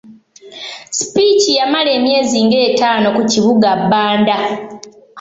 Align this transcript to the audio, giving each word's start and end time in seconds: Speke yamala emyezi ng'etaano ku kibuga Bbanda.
Speke 0.99 1.51
yamala 1.59 1.89
emyezi 1.97 2.37
ng'etaano 2.45 3.07
ku 3.15 3.21
kibuga 3.31 3.69
Bbanda. 3.81 4.35